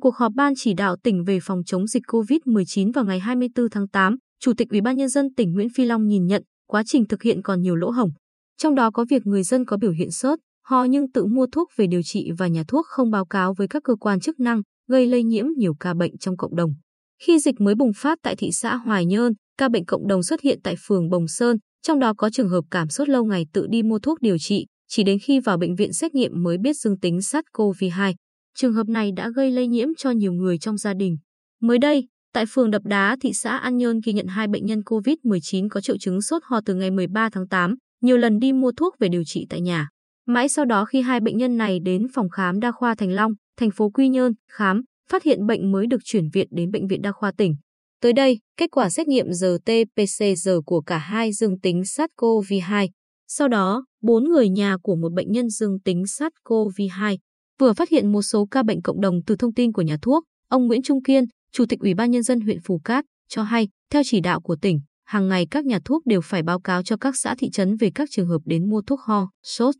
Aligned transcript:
cuộc 0.00 0.16
họp 0.16 0.32
Ban 0.36 0.52
chỉ 0.56 0.74
đạo 0.74 0.96
tỉnh 1.02 1.24
về 1.24 1.38
phòng 1.42 1.64
chống 1.66 1.86
dịch 1.86 2.02
COVID-19 2.06 2.92
vào 2.92 3.04
ngày 3.04 3.18
24 3.20 3.70
tháng 3.70 3.88
8, 3.88 4.16
Chủ 4.40 4.52
tịch 4.56 4.68
Ủy 4.70 4.80
ban 4.80 4.96
nhân 4.96 5.08
dân 5.08 5.34
tỉnh 5.34 5.52
Nguyễn 5.52 5.68
Phi 5.68 5.84
Long 5.84 6.06
nhìn 6.06 6.26
nhận 6.26 6.42
quá 6.66 6.82
trình 6.86 7.06
thực 7.06 7.22
hiện 7.22 7.42
còn 7.42 7.62
nhiều 7.62 7.76
lỗ 7.76 7.90
hổng. 7.90 8.10
Trong 8.58 8.74
đó 8.74 8.90
có 8.90 9.04
việc 9.10 9.26
người 9.26 9.42
dân 9.42 9.64
có 9.64 9.76
biểu 9.76 9.90
hiện 9.90 10.10
sốt, 10.10 10.38
ho 10.66 10.84
nhưng 10.84 11.12
tự 11.12 11.26
mua 11.26 11.46
thuốc 11.52 11.68
về 11.76 11.86
điều 11.86 12.02
trị 12.02 12.30
và 12.38 12.46
nhà 12.46 12.64
thuốc 12.68 12.86
không 12.86 13.10
báo 13.10 13.26
cáo 13.26 13.54
với 13.54 13.68
các 13.68 13.82
cơ 13.84 13.96
quan 13.96 14.20
chức 14.20 14.40
năng, 14.40 14.62
gây 14.88 15.06
lây 15.06 15.22
nhiễm 15.22 15.46
nhiều 15.56 15.74
ca 15.80 15.94
bệnh 15.94 16.18
trong 16.18 16.36
cộng 16.36 16.56
đồng. 16.56 16.74
Khi 17.22 17.38
dịch 17.38 17.60
mới 17.60 17.74
bùng 17.74 17.92
phát 17.96 18.18
tại 18.22 18.36
thị 18.36 18.50
xã 18.52 18.76
Hoài 18.76 19.06
Nhơn, 19.06 19.32
ca 19.58 19.68
bệnh 19.68 19.84
cộng 19.84 20.08
đồng 20.08 20.22
xuất 20.22 20.40
hiện 20.40 20.60
tại 20.62 20.74
phường 20.86 21.08
Bồng 21.08 21.28
Sơn, 21.28 21.56
trong 21.82 21.98
đó 21.98 22.14
có 22.16 22.30
trường 22.30 22.48
hợp 22.48 22.64
cảm 22.70 22.88
sốt 22.88 23.08
lâu 23.08 23.24
ngày 23.24 23.46
tự 23.52 23.66
đi 23.70 23.82
mua 23.82 23.98
thuốc 23.98 24.20
điều 24.20 24.38
trị, 24.38 24.66
chỉ 24.88 25.02
đến 25.02 25.18
khi 25.18 25.40
vào 25.40 25.58
bệnh 25.58 25.74
viện 25.74 25.92
xét 25.92 26.14
nghiệm 26.14 26.42
mới 26.42 26.58
biết 26.58 26.76
dương 26.76 26.98
tính 26.98 27.18
SARS-CoV-2. 27.18 28.14
Trường 28.54 28.72
hợp 28.72 28.88
này 28.88 29.12
đã 29.12 29.30
gây 29.36 29.50
lây 29.50 29.66
nhiễm 29.66 29.88
cho 29.96 30.10
nhiều 30.10 30.32
người 30.32 30.58
trong 30.58 30.76
gia 30.76 30.94
đình. 30.94 31.16
Mới 31.60 31.78
đây, 31.78 32.08
tại 32.32 32.44
phường 32.48 32.70
Đập 32.70 32.82
Đá, 32.84 33.16
thị 33.20 33.32
xã 33.32 33.56
An 33.56 33.76
Nhơn 33.76 34.00
ghi 34.04 34.12
nhận 34.12 34.26
hai 34.26 34.48
bệnh 34.48 34.66
nhân 34.66 34.80
COVID-19 34.80 35.68
có 35.68 35.80
triệu 35.80 35.98
chứng 35.98 36.22
sốt 36.22 36.42
ho 36.44 36.60
từ 36.66 36.74
ngày 36.74 36.90
13 36.90 37.28
tháng 37.32 37.48
8, 37.48 37.74
nhiều 38.00 38.16
lần 38.16 38.38
đi 38.38 38.52
mua 38.52 38.72
thuốc 38.72 38.94
về 38.98 39.08
điều 39.08 39.22
trị 39.24 39.46
tại 39.50 39.60
nhà. 39.60 39.88
Mãi 40.26 40.48
sau 40.48 40.64
đó 40.64 40.84
khi 40.84 41.00
hai 41.00 41.20
bệnh 41.20 41.38
nhân 41.38 41.56
này 41.56 41.78
đến 41.84 42.06
phòng 42.14 42.28
khám 42.28 42.60
đa 42.60 42.72
khoa 42.72 42.94
Thành 42.94 43.12
Long, 43.12 43.32
thành 43.56 43.70
phố 43.70 43.90
Quy 43.90 44.08
Nhơn 44.08 44.32
khám, 44.52 44.82
phát 45.10 45.22
hiện 45.22 45.46
bệnh 45.46 45.72
mới 45.72 45.86
được 45.86 46.00
chuyển 46.04 46.28
viện 46.32 46.48
đến 46.50 46.70
bệnh 46.70 46.86
viện 46.86 47.02
đa 47.02 47.12
khoa 47.12 47.32
tỉnh. 47.36 47.54
Tới 48.02 48.12
đây, 48.12 48.38
kết 48.56 48.70
quả 48.70 48.90
xét 48.90 49.08
nghiệm 49.08 49.26
RT-PCR 49.26 50.62
của 50.62 50.80
cả 50.80 50.98
hai 50.98 51.32
dương 51.32 51.60
tính 51.60 51.82
SARS-CoV-2. 51.82 52.88
Sau 53.28 53.48
đó, 53.48 53.84
bốn 54.02 54.24
người 54.24 54.48
nhà 54.48 54.76
của 54.82 54.96
một 54.96 55.12
bệnh 55.12 55.32
nhân 55.32 55.48
dương 55.48 55.80
tính 55.80 56.02
SARS-CoV-2 56.02 57.16
vừa 57.60 57.72
phát 57.72 57.88
hiện 57.88 58.12
một 58.12 58.22
số 58.22 58.46
ca 58.50 58.62
bệnh 58.62 58.82
cộng 58.82 59.00
đồng 59.00 59.20
từ 59.26 59.36
thông 59.36 59.54
tin 59.54 59.72
của 59.72 59.82
nhà 59.82 59.96
thuốc. 60.02 60.24
Ông 60.48 60.66
Nguyễn 60.66 60.82
Trung 60.82 61.02
Kiên, 61.02 61.24
Chủ 61.52 61.64
tịch 61.68 61.80
Ủy 61.80 61.94
ban 61.94 62.10
Nhân 62.10 62.22
dân 62.22 62.40
huyện 62.40 62.58
Phù 62.64 62.80
Cát, 62.84 63.04
cho 63.28 63.42
hay, 63.42 63.68
theo 63.92 64.02
chỉ 64.04 64.20
đạo 64.20 64.40
của 64.40 64.56
tỉnh, 64.62 64.80
hàng 65.04 65.28
ngày 65.28 65.46
các 65.50 65.64
nhà 65.64 65.78
thuốc 65.84 66.06
đều 66.06 66.20
phải 66.20 66.42
báo 66.42 66.60
cáo 66.60 66.82
cho 66.82 66.96
các 66.96 67.16
xã 67.16 67.34
thị 67.38 67.50
trấn 67.50 67.76
về 67.76 67.90
các 67.94 68.08
trường 68.12 68.28
hợp 68.28 68.38
đến 68.44 68.70
mua 68.70 68.82
thuốc 68.86 69.00
ho, 69.00 69.30
sốt. 69.42 69.74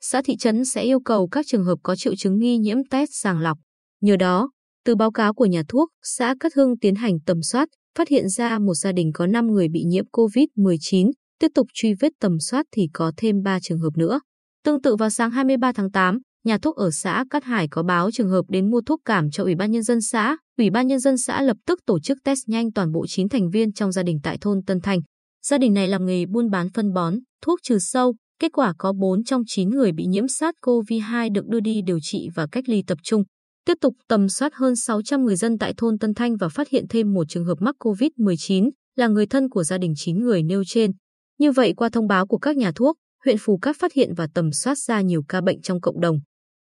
Xã 0.00 0.22
thị 0.22 0.36
trấn 0.36 0.64
sẽ 0.64 0.82
yêu 0.82 1.00
cầu 1.00 1.28
các 1.28 1.46
trường 1.48 1.64
hợp 1.64 1.78
có 1.82 1.96
triệu 1.96 2.16
chứng 2.16 2.38
nghi 2.38 2.58
nhiễm 2.58 2.76
test 2.90 3.10
sàng 3.12 3.38
lọc. 3.38 3.58
Nhờ 4.00 4.16
đó, 4.16 4.50
từ 4.84 4.96
báo 4.96 5.10
cáo 5.10 5.34
của 5.34 5.46
nhà 5.46 5.62
thuốc, 5.68 5.88
xã 6.02 6.34
Cát 6.40 6.54
Hưng 6.54 6.78
tiến 6.78 6.94
hành 6.94 7.18
tầm 7.26 7.42
soát, 7.42 7.68
phát 7.98 8.08
hiện 8.08 8.28
ra 8.28 8.58
một 8.58 8.74
gia 8.74 8.92
đình 8.92 9.10
có 9.14 9.26
5 9.26 9.46
người 9.46 9.68
bị 9.68 9.84
nhiễm 9.84 10.04
COVID-19, 10.12 11.10
tiếp 11.38 11.48
tục 11.54 11.66
truy 11.74 11.94
vết 12.00 12.12
tầm 12.20 12.40
soát 12.40 12.66
thì 12.72 12.88
có 12.92 13.12
thêm 13.16 13.42
3 13.42 13.60
trường 13.60 13.78
hợp 13.78 13.96
nữa. 13.96 14.20
Tương 14.64 14.82
tự 14.82 14.96
vào 14.96 15.10
sáng 15.10 15.30
23 15.30 15.72
tháng 15.72 15.90
8, 15.90 16.18
nhà 16.44 16.58
thuốc 16.58 16.76
ở 16.76 16.90
xã 16.90 17.24
Cát 17.30 17.44
Hải 17.44 17.68
có 17.68 17.82
báo 17.82 18.10
trường 18.10 18.30
hợp 18.30 18.44
đến 18.48 18.70
mua 18.70 18.80
thuốc 18.80 19.00
cảm 19.04 19.30
cho 19.30 19.42
Ủy 19.44 19.54
ban 19.54 19.70
Nhân 19.70 19.82
dân 19.82 20.00
xã. 20.00 20.36
Ủy 20.58 20.70
ban 20.70 20.86
Nhân 20.86 20.98
dân 20.98 21.18
xã 21.18 21.42
lập 21.42 21.56
tức 21.66 21.80
tổ 21.86 22.00
chức 22.00 22.18
test 22.24 22.38
nhanh 22.46 22.72
toàn 22.72 22.92
bộ 22.92 23.06
9 23.06 23.28
thành 23.28 23.50
viên 23.50 23.72
trong 23.72 23.92
gia 23.92 24.02
đình 24.02 24.20
tại 24.22 24.38
thôn 24.40 24.62
Tân 24.62 24.80
Thành. 24.80 25.00
Gia 25.46 25.58
đình 25.58 25.74
này 25.74 25.88
làm 25.88 26.06
nghề 26.06 26.26
buôn 26.26 26.50
bán 26.50 26.68
phân 26.70 26.92
bón, 26.92 27.14
thuốc 27.42 27.58
trừ 27.62 27.78
sâu. 27.78 28.14
Kết 28.40 28.52
quả 28.52 28.74
có 28.78 28.92
4 28.92 29.24
trong 29.24 29.42
9 29.46 29.70
người 29.70 29.92
bị 29.92 30.06
nhiễm 30.06 30.24
SARS-CoV-2 30.24 31.32
được 31.32 31.46
đưa 31.46 31.60
đi 31.60 31.82
điều 31.82 31.98
trị 32.02 32.28
và 32.34 32.46
cách 32.52 32.64
ly 32.68 32.82
tập 32.86 32.98
trung. 33.02 33.24
Tiếp 33.66 33.74
tục 33.80 33.94
tầm 34.08 34.28
soát 34.28 34.54
hơn 34.54 34.76
600 34.76 35.24
người 35.24 35.36
dân 35.36 35.58
tại 35.58 35.74
thôn 35.76 35.98
Tân 35.98 36.14
Thanh 36.14 36.36
và 36.36 36.48
phát 36.48 36.68
hiện 36.68 36.84
thêm 36.88 37.14
một 37.14 37.24
trường 37.28 37.44
hợp 37.44 37.58
mắc 37.60 37.76
COVID-19 37.78 38.70
là 38.96 39.08
người 39.08 39.26
thân 39.26 39.48
của 39.48 39.64
gia 39.64 39.78
đình 39.78 39.92
9 39.96 40.20
người 40.20 40.42
nêu 40.42 40.62
trên. 40.66 40.90
Như 41.38 41.52
vậy 41.52 41.74
qua 41.76 41.88
thông 41.88 42.06
báo 42.06 42.26
của 42.26 42.38
các 42.38 42.56
nhà 42.56 42.72
thuốc, 42.74 42.96
huyện 43.24 43.36
Phù 43.40 43.58
Cát 43.58 43.76
phát 43.78 43.92
hiện 43.92 44.14
và 44.14 44.28
tầm 44.34 44.52
soát 44.52 44.78
ra 44.78 45.00
nhiều 45.00 45.22
ca 45.28 45.40
bệnh 45.40 45.60
trong 45.60 45.80
cộng 45.80 46.00
đồng. 46.00 46.20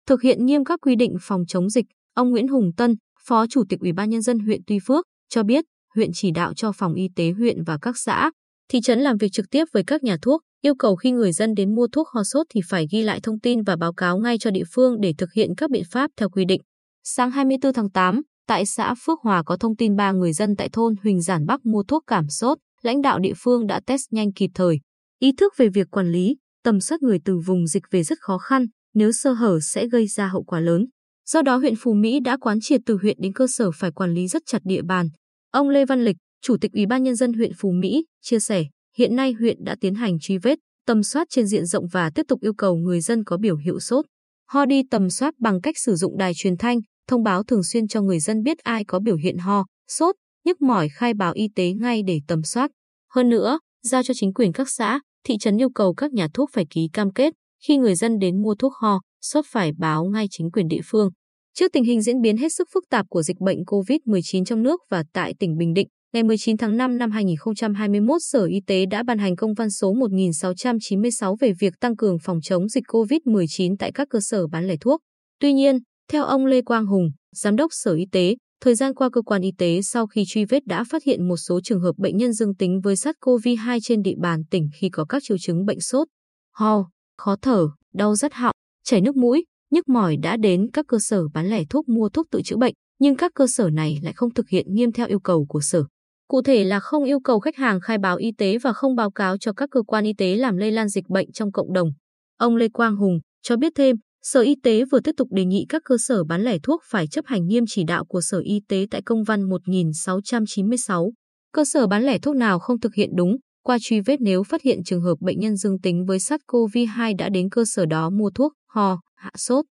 Thực 0.09 0.21
hiện 0.21 0.45
nghiêm 0.45 0.63
các 0.65 0.79
quy 0.81 0.95
định 0.95 1.15
phòng 1.21 1.45
chống 1.47 1.69
dịch, 1.69 1.85
ông 2.13 2.29
Nguyễn 2.29 2.47
Hùng 2.47 2.71
Tân, 2.77 2.95
Phó 3.27 3.47
Chủ 3.47 3.63
tịch 3.69 3.79
Ủy 3.79 3.93
ban 3.93 4.09
nhân 4.09 4.21
dân 4.21 4.39
huyện 4.39 4.61
Tuy 4.67 4.79
Phước 4.87 5.05
cho 5.29 5.43
biết, 5.43 5.65
huyện 5.95 6.09
chỉ 6.13 6.31
đạo 6.31 6.53
cho 6.53 6.71
phòng 6.71 6.93
y 6.93 7.07
tế 7.15 7.31
huyện 7.31 7.63
và 7.63 7.77
các 7.81 7.97
xã, 7.97 8.31
thị 8.69 8.81
trấn 8.81 8.99
làm 8.99 9.17
việc 9.17 9.31
trực 9.31 9.45
tiếp 9.51 9.65
với 9.73 9.83
các 9.87 10.03
nhà 10.03 10.17
thuốc, 10.21 10.41
yêu 10.61 10.75
cầu 10.75 10.95
khi 10.95 11.11
người 11.11 11.31
dân 11.31 11.53
đến 11.53 11.75
mua 11.75 11.87
thuốc 11.87 12.07
ho 12.07 12.23
sốt 12.23 12.47
thì 12.49 12.61
phải 12.69 12.87
ghi 12.91 13.01
lại 13.01 13.19
thông 13.23 13.39
tin 13.39 13.63
và 13.63 13.75
báo 13.75 13.93
cáo 13.93 14.17
ngay 14.17 14.37
cho 14.37 14.51
địa 14.51 14.63
phương 14.73 15.01
để 15.01 15.13
thực 15.17 15.33
hiện 15.33 15.55
các 15.57 15.69
biện 15.69 15.83
pháp 15.91 16.11
theo 16.17 16.29
quy 16.29 16.45
định. 16.45 16.61
Sáng 17.03 17.31
24 17.31 17.73
tháng 17.73 17.89
8, 17.89 18.21
tại 18.47 18.65
xã 18.65 18.95
Phước 19.05 19.19
Hòa 19.21 19.43
có 19.43 19.57
thông 19.57 19.75
tin 19.75 19.95
ba 19.95 20.11
người 20.11 20.33
dân 20.33 20.55
tại 20.55 20.69
thôn 20.73 20.95
Huỳnh 21.03 21.21
Giản 21.21 21.45
Bắc 21.45 21.65
mua 21.65 21.83
thuốc 21.83 22.03
cảm 22.07 22.29
sốt, 22.29 22.57
lãnh 22.81 23.01
đạo 23.01 23.19
địa 23.19 23.33
phương 23.37 23.67
đã 23.67 23.81
test 23.85 24.03
nhanh 24.11 24.33
kịp 24.33 24.49
thời. 24.53 24.79
Ý 25.19 25.31
thức 25.37 25.53
về 25.57 25.69
việc 25.69 25.87
quản 25.91 26.11
lý, 26.11 26.37
tầm 26.63 26.79
soát 26.79 27.01
người 27.01 27.19
từ 27.25 27.37
vùng 27.45 27.67
dịch 27.67 27.83
về 27.91 28.03
rất 28.03 28.17
khó 28.21 28.37
khăn, 28.37 28.65
nếu 28.99 29.11
sơ 29.11 29.31
hở 29.33 29.59
sẽ 29.59 29.87
gây 29.87 30.07
ra 30.07 30.27
hậu 30.27 30.43
quả 30.43 30.59
lớn. 30.59 30.85
Do 31.29 31.41
đó 31.41 31.57
huyện 31.57 31.73
Phú 31.75 31.93
Mỹ 31.93 32.19
đã 32.19 32.37
quán 32.37 32.59
triệt 32.61 32.81
từ 32.85 32.97
huyện 33.01 33.17
đến 33.19 33.33
cơ 33.33 33.47
sở 33.47 33.71
phải 33.75 33.91
quản 33.91 34.13
lý 34.13 34.27
rất 34.27 34.41
chặt 34.45 34.61
địa 34.63 34.81
bàn. 34.81 35.09
Ông 35.51 35.69
Lê 35.69 35.85
Văn 35.85 36.03
Lịch, 36.03 36.17
Chủ 36.41 36.57
tịch 36.61 36.71
Ủy 36.73 36.85
ban 36.85 37.03
nhân 37.03 37.15
dân 37.15 37.33
huyện 37.33 37.51
Phú 37.57 37.71
Mỹ, 37.71 38.05
chia 38.21 38.39
sẻ, 38.39 38.65
hiện 38.97 39.15
nay 39.15 39.33
huyện 39.39 39.63
đã 39.63 39.75
tiến 39.81 39.95
hành 39.95 40.19
truy 40.19 40.37
vết, 40.37 40.59
tầm 40.85 41.03
soát 41.03 41.27
trên 41.29 41.47
diện 41.47 41.65
rộng 41.65 41.87
và 41.91 42.11
tiếp 42.15 42.23
tục 42.27 42.41
yêu 42.41 42.53
cầu 42.53 42.75
người 42.75 43.01
dân 43.01 43.23
có 43.23 43.37
biểu 43.37 43.57
hiệu 43.57 43.79
sốt. 43.79 44.05
Ho 44.47 44.65
đi 44.65 44.83
tầm 44.91 45.09
soát 45.09 45.33
bằng 45.39 45.61
cách 45.61 45.77
sử 45.77 45.95
dụng 45.95 46.17
đài 46.17 46.31
truyền 46.35 46.57
thanh, 46.57 46.79
thông 47.07 47.23
báo 47.23 47.43
thường 47.43 47.63
xuyên 47.63 47.87
cho 47.87 48.01
người 48.01 48.19
dân 48.19 48.43
biết 48.43 48.57
ai 48.57 48.83
có 48.85 48.99
biểu 48.99 49.15
hiện 49.15 49.37
ho, 49.37 49.65
sốt, 49.87 50.15
nhức 50.45 50.61
mỏi 50.61 50.89
khai 50.89 51.13
báo 51.13 51.33
y 51.33 51.47
tế 51.55 51.71
ngay 51.71 52.03
để 52.07 52.19
tầm 52.27 52.43
soát. 52.43 52.71
Hơn 53.13 53.29
nữa, 53.29 53.59
giao 53.83 54.03
cho 54.03 54.13
chính 54.13 54.33
quyền 54.33 54.53
các 54.53 54.69
xã, 54.69 54.99
thị 55.25 55.37
trấn 55.39 55.57
yêu 55.57 55.69
cầu 55.69 55.93
các 55.93 56.13
nhà 56.13 56.27
thuốc 56.33 56.49
phải 56.53 56.65
ký 56.69 56.89
cam 56.93 57.13
kết 57.13 57.33
khi 57.63 57.77
người 57.77 57.95
dân 57.95 58.19
đến 58.19 58.41
mua 58.41 58.55
thuốc 58.55 58.73
ho, 58.81 58.99
sốt 59.21 59.45
phải 59.51 59.71
báo 59.77 60.05
ngay 60.05 60.27
chính 60.31 60.51
quyền 60.51 60.67
địa 60.67 60.81
phương. 60.85 61.09
Trước 61.53 61.71
tình 61.73 61.83
hình 61.83 62.01
diễn 62.01 62.21
biến 62.21 62.37
hết 62.37 62.49
sức 62.53 62.67
phức 62.73 62.83
tạp 62.89 63.05
của 63.09 63.21
dịch 63.21 63.39
bệnh 63.39 63.57
COVID-19 63.63 64.45
trong 64.45 64.63
nước 64.63 64.81
và 64.89 65.03
tại 65.13 65.33
tỉnh 65.39 65.57
Bình 65.57 65.73
Định, 65.73 65.87
ngày 66.13 66.23
19 66.23 66.57
tháng 66.57 66.77
5 66.77 66.97
năm 66.97 67.11
2021, 67.11 68.17
Sở 68.21 68.45
Y 68.45 68.61
tế 68.67 68.85
đã 68.85 69.03
ban 69.03 69.17
hành 69.17 69.35
công 69.35 69.53
văn 69.53 69.69
số 69.69 69.93
1696 69.93 71.35
về 71.35 71.53
việc 71.59 71.73
tăng 71.79 71.95
cường 71.95 72.17
phòng 72.23 72.41
chống 72.41 72.67
dịch 72.67 72.83
COVID-19 72.87 73.75
tại 73.79 73.91
các 73.91 74.07
cơ 74.09 74.19
sở 74.21 74.47
bán 74.47 74.67
lẻ 74.67 74.75
thuốc. 74.81 74.99
Tuy 75.39 75.53
nhiên, 75.53 75.79
theo 76.11 76.23
ông 76.23 76.45
Lê 76.45 76.61
Quang 76.61 76.85
Hùng, 76.85 77.09
Giám 77.35 77.55
đốc 77.55 77.71
Sở 77.73 77.93
Y 77.93 78.05
tế, 78.11 78.35
thời 78.61 78.75
gian 78.75 78.93
qua 78.93 79.09
cơ 79.13 79.21
quan 79.21 79.41
y 79.41 79.51
tế 79.57 79.81
sau 79.81 80.07
khi 80.07 80.23
truy 80.27 80.45
vết 80.45 80.65
đã 80.65 80.83
phát 80.83 81.03
hiện 81.03 81.27
một 81.27 81.37
số 81.37 81.59
trường 81.63 81.81
hợp 81.81 81.93
bệnh 81.97 82.17
nhân 82.17 82.33
dương 82.33 82.55
tính 82.55 82.81
với 82.83 82.95
SARS-CoV-2 82.95 83.79
trên 83.83 84.01
địa 84.01 84.15
bàn 84.21 84.43
tỉnh 84.51 84.69
khi 84.79 84.89
có 84.89 85.05
các 85.05 85.23
triệu 85.25 85.37
chứng 85.37 85.65
bệnh 85.65 85.79
sốt, 85.79 86.07
ho, 86.53 86.89
khó 87.19 87.35
thở, 87.41 87.67
đau 87.93 88.15
rất 88.15 88.33
họng, 88.33 88.55
chảy 88.83 89.01
nước 89.01 89.15
mũi, 89.15 89.45
nhức 89.71 89.89
mỏi 89.89 90.17
đã 90.17 90.37
đến 90.37 90.69
các 90.73 90.85
cơ 90.87 90.97
sở 91.01 91.27
bán 91.33 91.49
lẻ 91.49 91.63
thuốc 91.69 91.89
mua 91.89 92.09
thuốc 92.09 92.27
tự 92.31 92.41
chữa 92.45 92.57
bệnh, 92.57 92.73
nhưng 92.99 93.15
các 93.15 93.31
cơ 93.35 93.47
sở 93.47 93.69
này 93.69 93.99
lại 94.03 94.13
không 94.13 94.33
thực 94.33 94.49
hiện 94.49 94.73
nghiêm 94.73 94.91
theo 94.91 95.07
yêu 95.07 95.19
cầu 95.19 95.45
của 95.49 95.61
sở. 95.61 95.83
Cụ 96.27 96.41
thể 96.41 96.63
là 96.63 96.79
không 96.79 97.03
yêu 97.03 97.19
cầu 97.19 97.39
khách 97.39 97.55
hàng 97.55 97.79
khai 97.81 97.97
báo 97.97 98.17
y 98.17 98.31
tế 98.37 98.57
và 98.57 98.73
không 98.73 98.95
báo 98.95 99.11
cáo 99.11 99.37
cho 99.37 99.53
các 99.53 99.69
cơ 99.71 99.81
quan 99.81 100.03
y 100.03 100.13
tế 100.13 100.35
làm 100.35 100.57
lây 100.57 100.71
lan 100.71 100.89
dịch 100.89 101.09
bệnh 101.09 101.31
trong 101.31 101.51
cộng 101.51 101.73
đồng. 101.73 101.89
Ông 102.37 102.55
Lê 102.55 102.69
Quang 102.69 102.95
Hùng 102.95 103.19
cho 103.41 103.57
biết 103.57 103.73
thêm, 103.75 103.95
Sở 104.21 104.41
Y 104.41 104.55
tế 104.63 104.85
vừa 104.91 104.99
tiếp 104.99 105.11
tục 105.17 105.27
đề 105.31 105.45
nghị 105.45 105.65
các 105.69 105.81
cơ 105.85 105.95
sở 105.99 106.23
bán 106.23 106.41
lẻ 106.41 106.57
thuốc 106.63 106.81
phải 106.89 107.07
chấp 107.07 107.25
hành 107.25 107.47
nghiêm 107.47 107.63
chỉ 107.67 107.83
đạo 107.83 108.05
của 108.05 108.21
Sở 108.21 108.39
Y 108.39 108.61
tế 108.67 108.85
tại 108.91 109.01
công 109.01 109.23
văn 109.23 109.49
1696. 109.49 111.11
Cơ 111.53 111.65
sở 111.65 111.87
bán 111.87 112.03
lẻ 112.03 112.19
thuốc 112.19 112.35
nào 112.35 112.59
không 112.59 112.79
thực 112.79 112.93
hiện 112.93 113.09
đúng, 113.15 113.37
qua 113.69 113.77
truy 113.81 114.01
vết 114.01 114.21
nếu 114.21 114.43
phát 114.43 114.61
hiện 114.61 114.83
trường 114.83 115.01
hợp 115.01 115.15
bệnh 115.19 115.39
nhân 115.39 115.55
dương 115.55 115.79
tính 115.79 116.05
với 116.05 116.17
SARS-CoV-2 116.17 117.15
đã 117.17 117.29
đến 117.29 117.49
cơ 117.49 117.65
sở 117.65 117.85
đó 117.85 118.09
mua 118.09 118.29
thuốc, 118.29 118.53
ho, 118.67 118.99
hạ 119.15 119.31
sốt, 119.37 119.65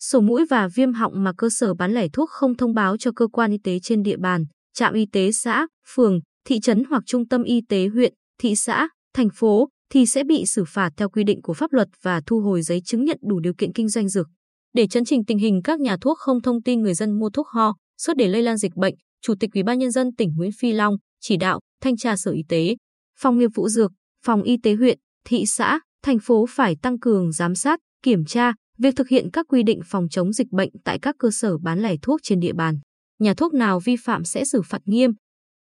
sổ 0.00 0.20
mũi 0.20 0.44
và 0.50 0.68
viêm 0.74 0.92
họng 0.92 1.24
mà 1.24 1.32
cơ 1.38 1.48
sở 1.50 1.74
bán 1.74 1.94
lẻ 1.94 2.08
thuốc 2.12 2.30
không 2.30 2.56
thông 2.56 2.74
báo 2.74 2.96
cho 2.96 3.10
cơ 3.16 3.26
quan 3.26 3.50
y 3.50 3.58
tế 3.64 3.78
trên 3.82 4.02
địa 4.02 4.16
bàn, 4.16 4.44
trạm 4.72 4.94
y 4.94 5.06
tế 5.12 5.32
xã, 5.32 5.66
phường, 5.94 6.20
thị 6.44 6.60
trấn 6.60 6.84
hoặc 6.90 7.02
trung 7.06 7.28
tâm 7.28 7.42
y 7.42 7.60
tế 7.68 7.88
huyện, 7.88 8.14
thị 8.40 8.56
xã, 8.56 8.88
thành 9.14 9.28
phố 9.34 9.68
thì 9.92 10.06
sẽ 10.06 10.24
bị 10.24 10.46
xử 10.46 10.64
phạt 10.68 10.90
theo 10.96 11.08
quy 11.08 11.24
định 11.24 11.42
của 11.42 11.54
pháp 11.54 11.72
luật 11.72 11.88
và 12.02 12.20
thu 12.26 12.40
hồi 12.40 12.62
giấy 12.62 12.80
chứng 12.84 13.04
nhận 13.04 13.18
đủ 13.22 13.40
điều 13.40 13.54
kiện 13.58 13.72
kinh 13.72 13.88
doanh 13.88 14.08
dược. 14.08 14.26
Để 14.72 14.86
chấn 14.86 15.04
chỉnh 15.04 15.24
tình 15.24 15.38
hình 15.38 15.60
các 15.64 15.80
nhà 15.80 15.96
thuốc 16.00 16.18
không 16.18 16.42
thông 16.42 16.62
tin 16.62 16.82
người 16.82 16.94
dân 16.94 17.18
mua 17.18 17.30
thuốc 17.30 17.48
ho, 17.48 17.74
sốt 17.98 18.16
để 18.16 18.28
lây 18.28 18.42
lan 18.42 18.56
dịch 18.56 18.76
bệnh, 18.76 18.94
Chủ 19.22 19.34
tịch 19.40 19.50
Ủy 19.54 19.62
ban 19.62 19.78
nhân 19.78 19.90
dân 19.90 20.14
tỉnh 20.14 20.34
Nguyễn 20.36 20.50
Phi 20.58 20.72
Long 20.72 20.94
chỉ 21.20 21.36
đạo 21.36 21.60
thanh 21.82 21.96
tra 21.96 22.16
Sở 22.16 22.30
Y 22.30 22.42
tế, 22.48 22.76
phòng 23.24 23.38
nghiệp 23.38 23.50
vụ 23.54 23.68
dược, 23.68 23.92
phòng 24.26 24.42
y 24.42 24.56
tế 24.56 24.74
huyện, 24.74 24.98
thị 25.24 25.46
xã, 25.46 25.80
thành 26.02 26.18
phố 26.18 26.46
phải 26.48 26.76
tăng 26.82 26.98
cường 26.98 27.32
giám 27.32 27.54
sát, 27.54 27.80
kiểm 28.02 28.24
tra 28.24 28.52
việc 28.78 28.96
thực 28.96 29.08
hiện 29.08 29.30
các 29.32 29.46
quy 29.48 29.62
định 29.62 29.80
phòng 29.84 30.08
chống 30.10 30.32
dịch 30.32 30.50
bệnh 30.50 30.70
tại 30.84 30.98
các 30.98 31.16
cơ 31.18 31.30
sở 31.30 31.58
bán 31.58 31.82
lẻ 31.82 31.96
thuốc 32.02 32.20
trên 32.22 32.40
địa 32.40 32.52
bàn. 32.52 32.78
Nhà 33.18 33.34
thuốc 33.34 33.54
nào 33.54 33.80
vi 33.80 33.96
phạm 33.96 34.24
sẽ 34.24 34.44
xử 34.44 34.62
phạt 34.62 34.82
nghiêm, 34.84 35.10